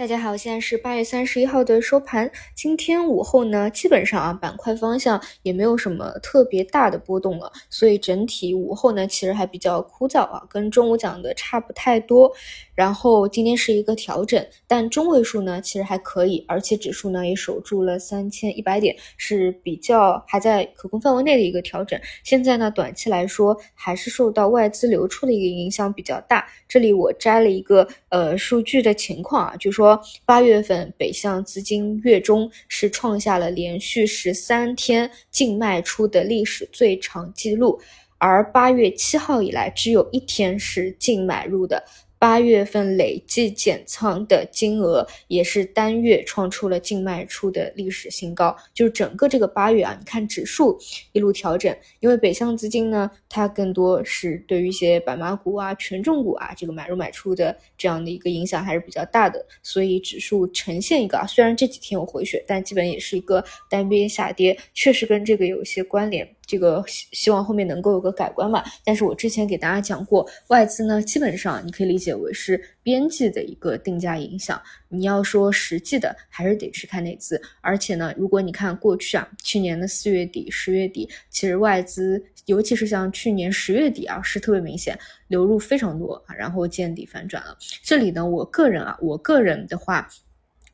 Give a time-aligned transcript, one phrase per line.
[0.00, 2.32] 大家好，现在是八月三十一号的收盘。
[2.54, 12.32] 今天午后呢，基本上啊，板块方向也没有什么特别大的波动了，所以整体午后呢，其实还比较枯燥啊，跟中午讲的差不太多。
[12.74, 22.00] 然后今天是一个调整，但中位数呢，其实还可以，而且指数呢也守住了三千一百点，是比较还在可控范围内的一个调整。
[22.24, 26.48] 现在呢，短期来说还是受到外资流出的一个影响比较大。
[26.66, 29.89] 这里我摘了一个呃数据的情况啊，就说。
[30.26, 37.80] 八月份北向资金月中是创下了连续十三天净卖出的历史最长记录，
[38.18, 41.82] 而八月七号以来只有一天是净买入的。
[42.20, 48.54] 八月份累计减仓的金额也是单月创出了净卖出的历史新高。
[48.74, 50.78] 就是整个这个八月啊，你看指数
[51.12, 66.28] 一路调整，因为北向资金呢，它更多是对于一些白马股啊、权重股啊这个买入买出的这样的一个影响还是比较大的，所以指数呈现一个啊，虽然这几天有回血，但基本也是一个单边下跌，确实跟这个有一些关联。
[66.50, 68.64] 这个希希望后面能够有个改观吧。
[68.84, 74.60] 但是我之前给大家讲过，外资呢基本上你可以理解为是边际的一个定价影响。
[74.88, 77.40] 你要说实际的，还是得去看内资。
[77.60, 87.56] 而且呢，如果你看过去啊，去年的四月底、十月底，其实外资，尤其是像去年十月底啊，是特别明显流入非常多啊，然后见底反转了。
[87.84, 90.08] 这里呢，我个人啊，我个人的话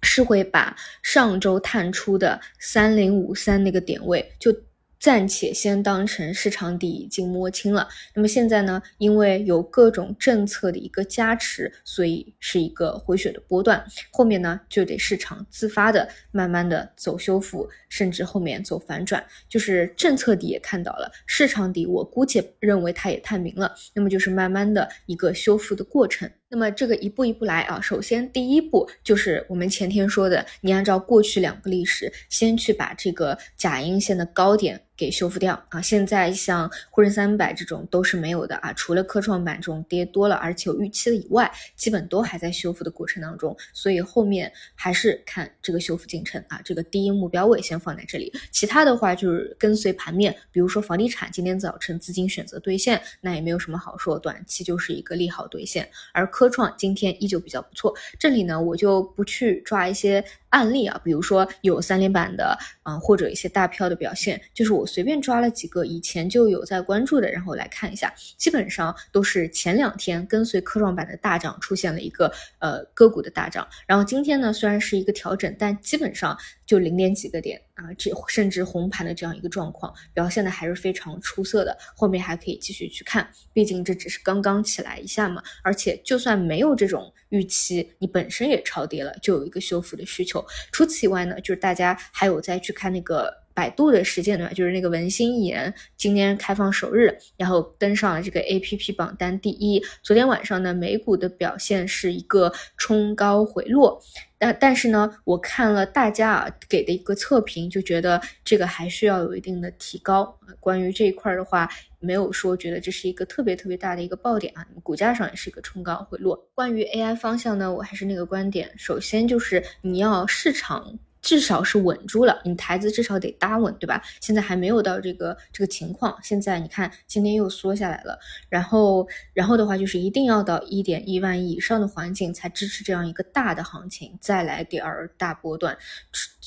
[0.01, 4.57] 是会把上周探出的三零五三那个点位就。
[4.99, 7.89] 暂且先当成市场底已经摸清了。
[8.15, 8.83] 那么现在呢？
[8.99, 13.85] 因为有各种政策的一个加持，所以是一个回血的波段。
[14.11, 19.25] 后面呢，就得市场自发的、慢慢的走修复，甚至后面走反转。
[19.49, 23.75] 就是政策底也看到了，市场底我姑且认为它也探明了。
[23.95, 26.29] 那么就是慢慢的一个修复的过程。
[26.49, 35.83] 那么这个一步一步来啊，首先第一步就是我们前天说的，你按照过去两个历史，先去把这个假阴线的高点给修复掉啊。
[35.83, 43.57] 现在像沪深三百这种都是没有的啊，除了科创板这种跌多了而且有预期的以外，基本都还在修复的过程当中。
[43.73, 48.33] 所以后面还是看这个修复进程啊，这个第一目标位先放在这里。
[48.53, 56.25] 其他的话就是跟随盘面，比如说房地产今天早晨资金选择兑现，那也没有什么好说，短期就是一个利好兑现，而。
[56.37, 60.23] 科创今天依旧比较不错，这里呢我就不去抓一些
[60.57, 76.35] 案例啊，比如说有三连板的，嗯，或者一些大票的表现，就是我随便抓了几个以前就有在关注的，然后来看一下，基本上都是前两天跟随科创板的大涨出现了一个呃个股的大涨，然后今天呢虽然是一个调整，但基本上
[76.65, 90.45] 就零点几个点啊，这甚至红盘的这样一个状况表现的还是非常出色的，后面还可以继续去看，毕竟这只是刚刚起来一下嘛，而且就算没有这种预期，你本身也超跌了，就有一个修复的需求。
[90.73, 99.83] 除此以外呢，就是大家还有再去看那个百度的事件呢，就是那个文心一言今天开放首日，然后登上了这个 A P P 榜单第一。
[100.03, 103.99] 昨天晚上呢，美股的表现是一个冲高回落。
[104.39, 110.39] 但但是呢，我看了大家啊给的一个测评，就觉得这个还需要有一定的提高。
[110.61, 111.67] 关于这一块的话，
[111.99, 116.37] 没有说觉得这是一个特别特别大的一个爆点啊，股价上也是一个冲高回落。
[116.55, 120.99] 关于 AI 方向呢，我还是那个观点，首先就是你要市场。
[121.27, 124.01] 至少是稳住了，你台子至少得搭稳，对吧？
[124.21, 126.17] 现在还没有到这个这个情况。
[126.23, 128.17] 现在你看，今天又缩下来了，
[128.49, 135.77] 然后然后的话就是一定要到一点一万亿以上的环境才支持这样一个大的行情，再来点儿大波段。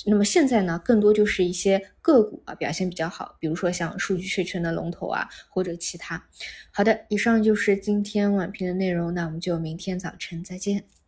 [0.06, 6.24] 那么现在呢，更多就是一些个股啊表现比较好，比如说像数据确权的龙头啊，或者其他。
[6.72, 10.99] 好的，以上就是今天晚评的内容，那我们就明天早晨再见。